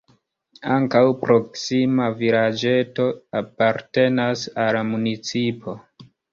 [0.75, 3.07] Ankaŭ proksima vilaĝeto
[3.43, 5.81] apartenas al la municipo.